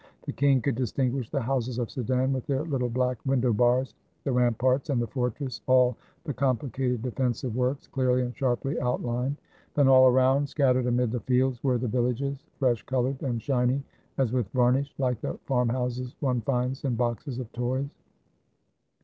[0.25, 3.93] The king could distinguish the houses of Sedan, with their little black window bars,
[4.23, 9.37] the ramparts and the fortress, all the complicated defensive works, clearly and sharply outlined.
[9.75, 13.83] Then all around, scattered amid the fields, were the villages, fresh colored and shiny
[14.17, 17.91] as with var nish, like the farmhouses one finds in boxes of toys.